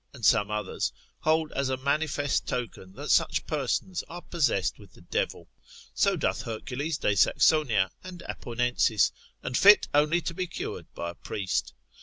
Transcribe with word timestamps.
and 0.15 0.25
some 0.25 0.49
others, 0.49 0.91
hold 1.19 1.51
as 1.51 1.69
a 1.69 1.77
manifest 1.77 2.47
token 2.47 2.91
that 2.93 3.11
such 3.11 3.45
persons 3.45 4.01
are 4.09 4.23
possessed 4.23 4.79
with 4.79 4.93
the 4.93 5.01
devil; 5.01 5.47
so 5.93 6.15
doth 6.15 6.41
Hercules 6.41 6.97
de 6.97 7.15
Saxonia, 7.15 7.91
and 8.03 8.23
Apponensis, 8.27 9.11
and 9.43 9.55
fit 9.55 9.87
only 9.93 10.19
to 10.19 10.33
be 10.33 10.47
cured 10.47 10.87
by 10.95 11.11
a 11.11 11.13
priest. 11.13 11.75